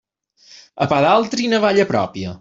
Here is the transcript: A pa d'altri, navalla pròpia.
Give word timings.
A 0.85 0.87
pa 0.93 1.01
d'altri, 1.07 1.45
navalla 1.51 1.85
pròpia. 1.93 2.33